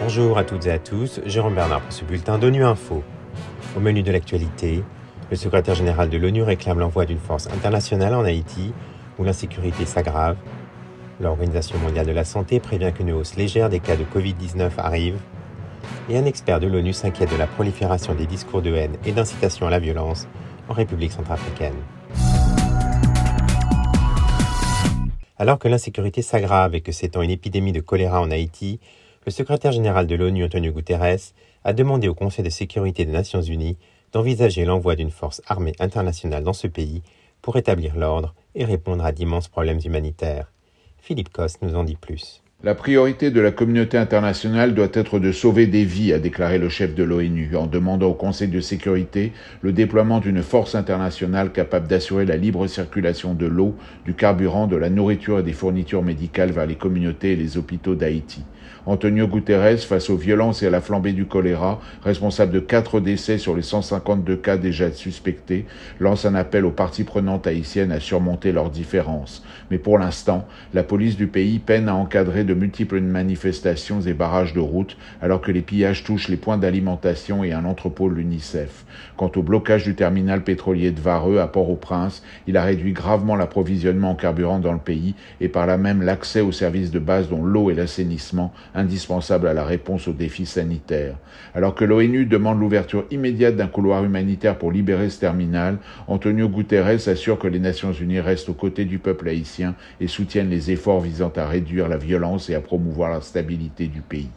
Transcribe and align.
Bonjour 0.00 0.38
à 0.38 0.44
toutes 0.44 0.66
et 0.66 0.72
à 0.72 0.78
tous, 0.78 1.20
Jérôme 1.24 1.54
Bernard 1.54 1.82
pour 1.82 1.92
ce 1.92 2.04
bulletin 2.04 2.36
d'ONU 2.36 2.64
Info. 2.64 3.04
Au 3.76 3.80
menu 3.80 4.02
de 4.02 4.10
l'actualité, 4.10 4.82
le 5.30 5.36
secrétaire 5.36 5.76
général 5.76 6.10
de 6.10 6.18
l'ONU 6.18 6.42
réclame 6.42 6.80
l'envoi 6.80 7.06
d'une 7.06 7.20
force 7.20 7.46
internationale 7.46 8.14
en 8.14 8.24
Haïti 8.24 8.72
où 9.18 9.24
l'insécurité 9.24 9.84
s'aggrave. 9.84 10.36
L'Organisation 11.20 11.78
mondiale 11.78 12.06
de 12.06 12.12
la 12.12 12.24
santé 12.24 12.58
prévient 12.58 12.92
qu'une 12.92 13.12
hausse 13.12 13.36
légère 13.36 13.68
des 13.68 13.78
cas 13.78 13.96
de 13.96 14.04
Covid-19 14.04 14.70
arrive. 14.78 15.18
Et 16.08 16.18
un 16.18 16.24
expert 16.24 16.58
de 16.58 16.66
l'ONU 16.66 16.92
s'inquiète 16.92 17.30
de 17.30 17.36
la 17.36 17.46
prolifération 17.46 18.14
des 18.14 18.26
discours 18.26 18.62
de 18.62 18.74
haine 18.74 18.96
et 19.04 19.12
d'incitation 19.12 19.66
à 19.66 19.70
la 19.70 19.78
violence 19.78 20.26
en 20.68 20.72
République 20.72 21.12
centrafricaine. 21.12 21.76
Alors 25.40 25.58
que 25.58 25.68
l'insécurité 25.68 26.20
s'aggrave 26.20 26.74
et 26.74 26.82
que 26.82 26.92
s'étend 26.92 27.22
une 27.22 27.30
épidémie 27.30 27.72
de 27.72 27.80
choléra 27.80 28.20
en 28.20 28.30
Haïti, 28.30 28.78
le 29.24 29.32
secrétaire 29.32 29.72
général 29.72 30.06
de 30.06 30.14
l'ONU, 30.14 30.44
Antonio 30.44 30.70
Guterres, 30.70 31.32
a 31.64 31.72
demandé 31.72 32.08
au 32.08 32.14
Conseil 32.14 32.44
de 32.44 32.50
sécurité 32.50 33.06
des 33.06 33.12
Nations 33.12 33.40
Unies 33.40 33.78
d'envisager 34.12 34.66
l'envoi 34.66 34.96
d'une 34.96 35.10
force 35.10 35.40
armée 35.46 35.72
internationale 35.78 36.44
dans 36.44 36.52
ce 36.52 36.66
pays 36.66 37.02
pour 37.40 37.56
établir 37.56 37.96
l'ordre 37.96 38.34
et 38.54 38.66
répondre 38.66 39.02
à 39.02 39.12
d'immenses 39.12 39.48
problèmes 39.48 39.80
humanitaires. 39.82 40.52
Philippe 40.98 41.30
Coste 41.30 41.62
nous 41.62 41.74
en 41.74 41.84
dit 41.84 41.96
plus. 41.96 42.42
La 42.62 42.74
priorité 42.74 43.30
de 43.30 43.40
la 43.40 43.52
communauté 43.52 43.96
internationale 43.96 44.74
doit 44.74 44.90
être 44.92 45.18
de 45.18 45.32
sauver 45.32 45.66
des 45.66 45.86
vies, 45.86 46.12
a 46.12 46.18
déclaré 46.18 46.58
le 46.58 46.68
chef 46.68 46.94
de 46.94 47.02
l'ONU, 47.02 47.56
en 47.56 47.66
demandant 47.66 48.08
au 48.08 48.12
Conseil 48.12 48.48
de 48.48 48.60
sécurité 48.60 49.32
le 49.62 49.72
déploiement 49.72 50.20
d'une 50.20 50.42
force 50.42 50.74
internationale 50.74 51.52
capable 51.52 51.88
d'assurer 51.88 52.26
la 52.26 52.36
libre 52.36 52.66
circulation 52.66 53.32
de 53.32 53.46
l'eau, 53.46 53.76
du 54.04 54.12
carburant, 54.12 54.66
de 54.66 54.76
la 54.76 54.90
nourriture 54.90 55.38
et 55.38 55.42
des 55.42 55.54
fournitures 55.54 56.02
médicales 56.02 56.52
vers 56.52 56.66
les 56.66 56.74
communautés 56.74 57.32
et 57.32 57.36
les 57.36 57.56
hôpitaux 57.56 57.94
d'Haïti. 57.94 58.44
Antonio 58.86 59.26
Guterres, 59.26 59.80
face 59.80 60.08
aux 60.10 60.16
violences 60.16 60.62
et 60.62 60.66
à 60.66 60.70
la 60.70 60.80
flambée 60.80 61.12
du 61.12 61.26
choléra, 61.26 61.80
responsable 62.02 62.52
de 62.52 62.60
quatre 62.60 63.00
décès 63.00 63.38
sur 63.38 63.54
les 63.54 63.62
152 63.62 64.36
cas 64.36 64.56
déjà 64.56 64.90
suspectés, 64.90 65.66
lance 65.98 66.24
un 66.24 66.34
appel 66.34 66.64
aux 66.64 66.70
parties 66.70 67.04
prenantes 67.04 67.46
haïtiennes 67.46 67.92
à 67.92 68.00
surmonter 68.00 68.52
leurs 68.52 68.70
différences. 68.70 69.44
Mais 69.70 69.78
pour 69.78 69.98
l'instant, 69.98 70.46
la 70.74 70.82
police 70.82 71.16
du 71.16 71.26
pays 71.26 71.58
peine 71.58 71.88
à 71.88 71.94
encadrer 71.94 72.44
multiples 72.54 73.00
manifestations 73.00 74.00
et 74.00 74.12
barrages 74.12 74.54
de 74.54 74.60
routes, 74.60 74.96
alors 75.20 75.40
que 75.40 75.52
les 75.52 75.62
pillages 75.62 76.04
touchent 76.04 76.28
les 76.28 76.36
points 76.36 76.58
d'alimentation 76.58 77.44
et 77.44 77.52
un 77.52 77.64
entrepôt 77.64 78.08
de 78.08 78.14
l'UNICEF. 78.14 78.84
Quant 79.16 79.30
au 79.36 79.42
blocage 79.42 79.84
du 79.84 79.94
terminal 79.94 80.42
pétrolier 80.42 80.90
de 80.90 81.00
Vareux 81.00 81.38
à 81.38 81.46
Port-au-Prince, 81.46 82.22
il 82.46 82.56
a 82.56 82.62
réduit 82.62 82.92
gravement 82.92 83.36
l'approvisionnement 83.36 84.10
en 84.10 84.14
carburant 84.14 84.58
dans 84.58 84.72
le 84.72 84.78
pays 84.78 85.14
et 85.40 85.48
par 85.48 85.66
là 85.66 85.76
même 85.76 86.02
l'accès 86.02 86.40
aux 86.40 86.52
services 86.52 86.90
de 86.90 86.98
base 86.98 87.28
dont 87.28 87.44
l'eau 87.44 87.70
et 87.70 87.74
l'assainissement 87.74 88.52
indispensable 88.74 89.46
à 89.46 89.54
la 89.54 89.64
réponse 89.64 90.08
aux 90.08 90.12
défis 90.12 90.46
sanitaires. 90.46 91.16
Alors 91.54 91.74
que 91.74 91.84
l'ONU 91.84 92.24
demande 92.24 92.60
l'ouverture 92.60 93.04
immédiate 93.10 93.56
d'un 93.56 93.66
couloir 93.66 94.04
humanitaire 94.04 94.56
pour 94.56 94.72
libérer 94.72 95.10
ce 95.10 95.20
terminal, 95.20 95.78
Antonio 96.08 96.48
Guterres 96.48 97.08
assure 97.08 97.38
que 97.38 97.48
les 97.48 97.58
Nations 97.58 97.92
Unies 97.92 98.20
restent 98.20 98.48
aux 98.48 98.54
côtés 98.54 98.84
du 98.84 98.98
peuple 98.98 99.28
haïtien 99.28 99.74
et 100.00 100.06
soutiennent 100.06 100.50
les 100.50 100.70
efforts 100.70 101.00
visant 101.00 101.32
à 101.36 101.46
réduire 101.46 101.88
la 101.88 101.96
violence 101.96 102.39
et 102.48 102.54
à 102.54 102.60
promouvoir 102.60 103.10
la 103.10 103.20
stabilité 103.20 103.88
du 103.88 104.00
pays. 104.00 104.30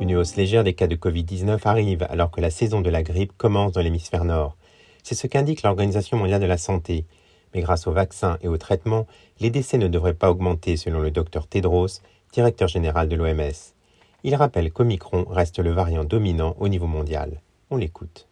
Une 0.00 0.16
hausse 0.16 0.36
légère 0.36 0.64
des 0.64 0.74
cas 0.74 0.88
de 0.88 0.96
Covid-19 0.96 1.60
arrive 1.64 2.06
alors 2.10 2.30
que 2.30 2.40
la 2.40 2.50
saison 2.50 2.80
de 2.80 2.90
la 2.90 3.02
grippe 3.02 3.32
commence 3.36 3.72
dans 3.72 3.82
l'hémisphère 3.82 4.24
nord. 4.24 4.56
C'est 5.02 5.14
ce 5.14 5.26
qu'indique 5.26 5.62
l'Organisation 5.62 6.16
mondiale 6.16 6.40
de 6.40 6.46
la 6.46 6.58
santé. 6.58 7.06
Mais 7.54 7.60
grâce 7.60 7.86
aux 7.86 7.92
vaccins 7.92 8.36
et 8.42 8.48
aux 8.48 8.56
traitements, 8.56 9.06
les 9.40 9.50
décès 9.50 9.78
ne 9.78 9.88
devraient 9.88 10.14
pas 10.14 10.30
augmenter 10.30 10.76
selon 10.76 11.00
le 11.00 11.10
docteur 11.10 11.46
Tedros, 11.46 12.00
directeur 12.32 12.68
général 12.68 13.08
de 13.08 13.16
l'OMS. 13.16 13.74
Il 14.24 14.34
rappelle 14.34 14.72
qu'Omicron 14.72 15.24
reste 15.28 15.58
le 15.58 15.70
variant 15.70 16.04
dominant 16.04 16.56
au 16.58 16.68
niveau 16.68 16.86
mondial. 16.86 17.40
On 17.70 17.76
l'écoute. 17.76 18.28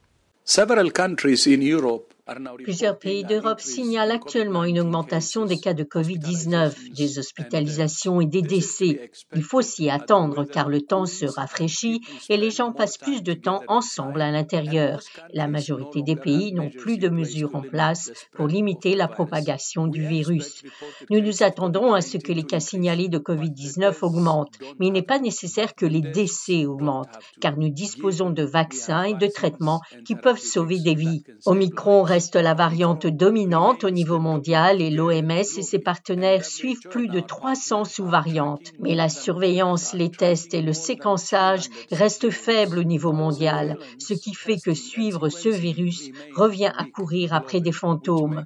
Plusieurs 2.62 2.98
pays 2.98 3.24
d'Europe 3.24 3.60
signalent 3.60 4.12
actuellement 4.12 4.64
une 4.64 4.80
augmentation 4.80 5.46
des 5.46 5.58
cas 5.58 5.74
de 5.74 5.82
Covid-19, 5.82 6.94
des 6.94 7.18
hospitalisations 7.18 8.20
et 8.20 8.26
des 8.26 8.42
décès. 8.42 9.10
Il 9.34 9.42
faut 9.42 9.62
s'y 9.62 9.90
attendre 9.90 10.44
car 10.44 10.68
le 10.68 10.80
temps 10.80 11.06
se 11.06 11.26
rafraîchit 11.26 12.00
et 12.28 12.36
les 12.36 12.50
gens 12.50 12.72
passent 12.72 12.98
plus 12.98 13.22
de 13.22 13.32
temps 13.32 13.62
ensemble 13.66 14.22
à 14.22 14.30
l'intérieur. 14.30 15.00
La 15.32 15.48
majorité 15.48 16.02
des 16.02 16.14
pays 16.14 16.52
n'ont 16.52 16.70
plus 16.70 16.98
de 16.98 17.08
mesures 17.08 17.56
en 17.56 17.62
place 17.62 18.12
pour 18.34 18.46
limiter 18.46 18.94
la 18.94 19.08
propagation 19.08 19.88
du 19.88 20.06
virus. 20.06 20.62
Nous 21.10 21.20
nous 21.20 21.42
attendons 21.42 21.94
à 21.94 22.00
ce 22.00 22.16
que 22.16 22.32
les 22.32 22.44
cas 22.44 22.60
signalés 22.60 23.08
de 23.08 23.18
Covid-19 23.18 23.96
augmentent, 24.02 24.58
mais 24.78 24.86
il 24.86 24.92
n'est 24.92 25.02
pas 25.02 25.18
nécessaire 25.18 25.74
que 25.74 25.86
les 25.86 26.00
décès 26.00 26.64
augmentent 26.64 27.18
car 27.40 27.56
nous 27.56 27.70
disposons 27.70 28.30
de 28.30 28.44
vaccins 28.44 29.02
et 29.04 29.14
de 29.14 29.26
traitements 29.26 29.80
qui 30.04 30.14
peuvent 30.14 30.38
sauver 30.38 30.78
des 30.78 30.94
vies. 30.94 31.24
Omicron 31.46 32.02
reste 32.02 32.19
reste 32.20 32.36
la 32.36 32.52
variante 32.52 33.06
dominante 33.06 33.82
au 33.82 33.88
niveau 33.88 34.18
mondial 34.18 34.82
et 34.82 34.90
l'OMS 34.90 35.30
et 35.30 35.44
ses 35.44 35.78
partenaires 35.78 36.44
suivent 36.44 36.86
plus 36.90 37.08
de 37.08 37.18
300 37.18 37.86
sous-variantes. 37.86 38.74
Mais 38.78 38.94
la 38.94 39.08
surveillance, 39.08 39.94
les 39.94 40.10
tests 40.10 40.52
et 40.52 40.60
le 40.60 40.74
séquençage 40.74 41.70
restent 41.90 42.28
faibles 42.28 42.78
au 42.78 42.82
niveau 42.82 43.12
mondial, 43.12 43.78
ce 43.98 44.12
qui 44.12 44.34
fait 44.34 44.58
que 44.58 44.74
suivre 44.74 45.30
ce 45.30 45.48
virus 45.48 46.10
revient 46.36 46.70
à 46.76 46.84
courir 46.84 47.32
après 47.32 47.62
des 47.62 47.72
fantômes. 47.72 48.44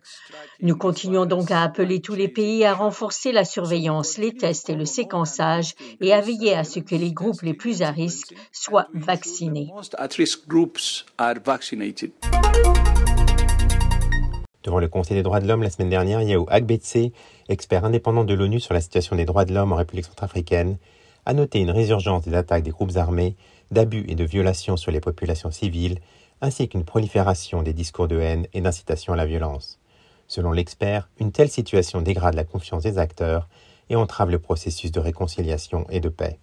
Nous 0.61 0.77
continuons 0.77 1.27
donc 1.27 1.51
à 1.51 1.63
appeler 1.63 2.01
tous 2.01 2.15
les 2.15 2.29
pays 2.29 2.65
à 2.65 2.75
renforcer 2.75 3.33
la 3.33 3.45
surveillance, 3.45 4.19
les 4.19 4.35
tests 4.35 4.71
et 4.71 4.77
le 4.77 4.85
séquençage 4.85 5.75
et 6.01 6.13
à 6.13 6.21
veiller 6.21 6.55
à 6.55 6.63
ce 6.63 6.79
que 6.79 6.95
les 6.95 7.13
groupes 7.13 7.43
les 7.43 7.55
plus 7.55 7.83
à 7.83 7.91
risque 7.91 8.37
soient 8.53 8.87
vaccinés. 8.95 9.73
Devant 14.65 14.79
le 14.79 14.89
Conseil 14.89 15.19
des 15.19 15.23
droits 15.23 15.41
de 15.41 15.47
l'homme 15.47 15.63
la 15.63 15.69
semaine 15.69 15.91
dernière, 15.91 16.23
Yao 16.23 16.47
Agbetse, 16.49 17.13
expert 17.51 17.85
indépendant 17.85 18.25
de 18.25 18.33
l'ONU 18.33 18.61
sur 18.61 18.73
la 18.73 18.81
situation 18.81 19.15
des 19.15 19.27
droits 19.27 19.45
de 19.45 19.53
l'homme 19.53 19.75
en 19.75 19.77
République 19.77 20.07
centrafricaine, 20.07 20.79
a 21.27 21.35
noté 21.35 21.61
une 21.61 21.71
résurgence 21.71 22.25
des 22.25 22.35
attaques 22.35 22.63
des 22.63 22.71
groupes 22.71 22.97
armés, 22.97 23.37
d'abus 23.71 24.07
et 24.09 24.15
de 24.15 24.25
violations 24.25 24.79
sur 24.79 24.91
les 24.91 25.01
populations 25.01 25.51
civiles, 25.51 25.99
ainsi 26.41 26.67
qu'une 26.67 26.87
prolifération 26.87 27.63
des 27.63 27.75
discours 27.75 28.09
de 28.09 28.19
haine 28.19 28.47
et 28.55 28.63
d'incitation 28.63 29.13
à 29.13 29.17
la 29.17 29.27
violence. 29.27 29.79
Selon 30.29 30.53
l'expert, 30.53 31.11
une 31.21 31.31
telle 31.31 31.51
situation 31.51 32.01
dégrade 32.01 32.35
la 32.35 32.45
confiance 32.45 32.85
des 32.85 32.97
acteurs 32.97 33.49
et 33.91 33.97
entrave 33.97 34.31
le 34.31 34.39
processus 34.39 34.91
de 34.91 35.01
réconciliation 35.01 35.85
et 35.91 36.01
de 36.01 36.09
paix. 36.09 36.39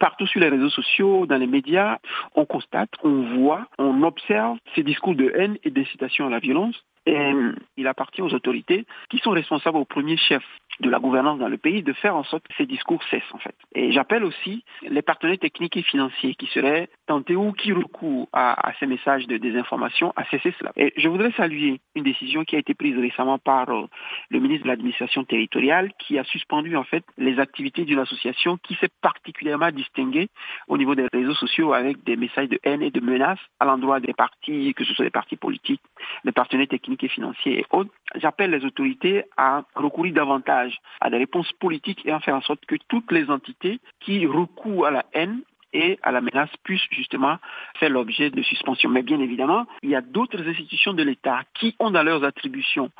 Partout 0.00 0.26
sur 0.26 0.40
les 0.40 0.48
réseaux 0.48 0.70
sociaux, 0.70 1.26
dans 1.26 1.36
les 1.36 1.46
médias, 1.46 1.98
on 2.34 2.46
constate, 2.46 2.90
on 3.04 3.36
voit, 3.36 3.66
on 3.78 4.02
observe 4.04 4.56
ces 4.74 4.82
discours 4.82 5.14
de 5.14 5.30
haine 5.36 5.58
et 5.64 5.70
d'incitation 5.70 6.26
à 6.26 6.30
la 6.30 6.38
violence 6.38 6.76
et 7.08 7.32
il 7.76 7.86
appartient 7.86 8.22
aux 8.22 8.34
autorités 8.34 8.84
qui 9.08 9.18
sont 9.18 9.30
responsables 9.30 9.78
au 9.78 9.84
premier 9.84 10.16
chef 10.16 10.42
de 10.80 10.90
la 10.90 10.98
gouvernance 10.98 11.38
dans 11.38 11.48
le 11.48 11.58
pays 11.58 11.82
de 11.82 11.92
faire 11.92 12.16
en 12.16 12.24
sorte 12.24 12.46
que 12.46 12.54
ces 12.56 12.66
discours 12.66 13.02
cessent 13.10 13.32
en 13.32 13.38
fait. 13.38 13.54
Et 13.74 13.92
j'appelle 13.92 14.24
aussi 14.24 14.64
les 14.82 15.02
partenaires 15.02 15.38
techniques 15.38 15.76
et 15.76 15.82
financiers 15.82 16.34
qui 16.34 16.46
seraient 16.46 16.88
tentés 17.06 17.36
ou 17.36 17.52
qui 17.52 17.72
recourent 17.72 18.28
à, 18.32 18.72
ces 18.78 18.86
messages 18.86 19.26
de 19.26 19.36
désinformation 19.36 20.12
à 20.16 20.24
cesser 20.26 20.54
cela. 20.58 20.72
Et 20.76 20.92
je 20.96 21.08
voudrais 21.08 21.32
saluer 21.32 21.80
une 21.94 22.04
décision 22.04 22.44
qui 22.44 22.56
a 22.56 22.58
été 22.58 22.74
prise 22.74 22.96
récemment 22.98 23.38
par 23.38 23.68
euh, 23.70 23.86
le 24.30 24.40
ministre 24.40 24.64
de 24.64 24.68
l'administration 24.68 25.24
territoriale 25.24 25.92
qui 25.98 26.18
a 26.18 26.24
suspendu 26.24 26.76
en 26.76 26.84
fait 26.84 27.04
les 27.16 27.38
activités 27.38 27.84
d'une 27.84 27.98
association 27.98 28.58
qui 28.58 28.74
s'est 28.76 28.90
particulièrement 29.00 29.70
distinguée 29.70 30.28
au 30.68 30.78
niveau 30.78 30.94
des 30.94 31.06
réseaux 31.12 31.34
sociaux 31.34 31.72
avec 31.72 32.04
des 32.04 32.16
messages 32.16 32.48
de 32.48 32.58
haine 32.62 32.82
et 32.82 32.90
de 32.90 33.00
menaces 33.00 33.38
à 33.60 33.64
l'endroit 33.64 34.00
des 34.00 34.12
partis, 34.12 34.74
que 34.74 34.84
ce 34.84 34.94
soit 34.94 35.04
des 35.04 35.10
partis 35.10 35.36
politiques, 35.36 35.82
des 36.24 36.32
partenaires 36.32 36.68
techniques 36.68 37.04
et 37.04 37.08
financiers 37.08 37.58
et 37.60 37.66
autres. 37.70 37.90
J'appelle 38.14 38.50
les 38.50 38.64
autorités 38.64 39.24
à 39.36 39.64
recourir 39.74 40.14
davantage 40.14 40.78
à 41.00 41.10
des 41.10 41.18
réponses 41.18 41.52
politiques 41.54 42.04
et 42.06 42.12
à 42.12 42.20
faire 42.20 42.36
en 42.36 42.40
sorte 42.40 42.64
que 42.66 42.76
toutes 42.88 43.12
les 43.12 43.30
entités 43.30 43.80
qui 44.00 44.26
recourent 44.26 44.86
à 44.86 44.90
la 44.90 45.04
haine 45.12 45.42
et 45.72 45.98
à 46.02 46.12
la 46.12 46.20
menace 46.20 46.50
puissent 46.62 46.88
justement 46.90 47.36
faire 47.78 47.90
l'objet 47.90 48.30
de 48.30 48.42
suspension. 48.42 48.88
Mais 48.88 49.02
bien 49.02 49.20
évidemment, 49.20 49.66
il 49.82 49.90
y 49.90 49.94
a 49.94 50.00
d'autres 50.00 50.40
institutions 50.48 50.94
de 50.94 51.02
l'État 51.02 51.42
qui 51.54 51.76
ont 51.78 51.90
dans 51.90 52.02
leurs 52.02 52.24
attributions 52.24 52.90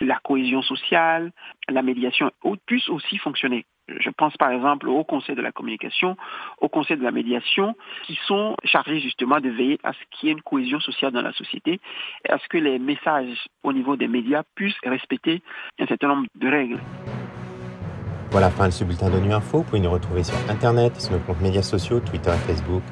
la 0.00 0.18
cohésion 0.18 0.62
sociale, 0.62 1.32
la 1.68 1.82
médiation, 1.82 2.30
puissent 2.66 2.88
aussi 2.88 3.18
fonctionner. 3.18 3.66
Je 3.88 4.10
pense 4.10 4.36
par 4.36 4.50
exemple 4.50 4.88
au 4.88 5.04
Conseil 5.04 5.34
de 5.34 5.42
la 5.42 5.52
communication, 5.52 6.16
au 6.60 6.68
Conseil 6.68 6.96
de 6.96 7.02
la 7.02 7.10
médiation, 7.10 7.74
qui 8.04 8.18
sont 8.26 8.56
chargés 8.64 9.00
justement 9.00 9.40
de 9.40 9.50
veiller 9.50 9.78
à 9.82 9.92
ce 9.92 9.98
qu'il 10.10 10.28
y 10.28 10.30
ait 10.30 10.34
une 10.34 10.42
cohésion 10.42 10.80
sociale 10.80 11.12
dans 11.12 11.22
la 11.22 11.32
société 11.32 11.80
et 12.26 12.30
à 12.30 12.38
ce 12.38 12.48
que 12.48 12.58
les 12.58 12.78
messages 12.78 13.48
au 13.62 13.72
niveau 13.72 13.96
des 13.96 14.08
médias 14.08 14.42
puissent 14.54 14.78
respecter 14.84 15.42
un 15.78 15.86
certain 15.86 16.08
nombre 16.08 16.26
de 16.34 16.48
règles. 16.48 16.80
Voilà 18.30 18.48
fin 18.48 18.66
de 18.66 18.72
ce 18.72 18.84
bulletin 18.84 19.10
d'ONU 19.10 19.30
Info. 19.30 19.58
Vous 19.58 19.64
pouvez 19.64 19.80
nous 19.80 19.90
retrouver 19.90 20.24
sur 20.24 20.34
Internet, 20.48 20.98
sur 20.98 21.12
nos 21.12 21.18
comptes 21.18 21.42
médias 21.42 21.62
sociaux, 21.62 22.00
Twitter 22.00 22.30
et 22.30 22.52
Facebook. 22.52 22.82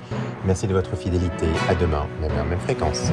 Merci 0.45 0.67
de 0.67 0.75
votre 0.75 0.95
fidélité. 0.97 1.47
À 1.67 1.75
demain, 1.75 2.07
même 2.21 2.31
heure, 2.33 2.45
même 2.45 2.61
fréquence. 2.61 3.11